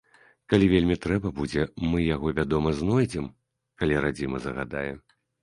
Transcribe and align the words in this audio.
Калі 0.51 0.69
вельмі 0.69 0.95
трэба 1.03 1.31
будзе, 1.39 1.65
мы 1.91 1.99
яго, 2.15 2.33
вядома, 2.41 2.73
знойдзем, 2.81 3.29
калі 3.83 4.01
радзіма 4.09 4.43
загадае. 4.49 4.89